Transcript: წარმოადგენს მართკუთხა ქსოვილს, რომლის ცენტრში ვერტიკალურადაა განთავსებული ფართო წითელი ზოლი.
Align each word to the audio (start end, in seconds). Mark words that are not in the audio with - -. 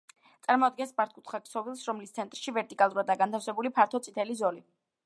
წარმოადგენს 0.45 0.93
მართკუთხა 1.01 1.39
ქსოვილს, 1.43 1.85
რომლის 1.91 2.17
ცენტრში 2.17 2.57
ვერტიკალურადაა 2.59 3.25
განთავსებული 3.25 3.77
ფართო 3.79 4.05
წითელი 4.09 4.43
ზოლი. 4.43 4.69